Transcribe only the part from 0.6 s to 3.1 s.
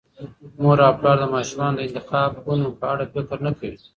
مور او پلار د ماشومانو د انتخابونو په اړه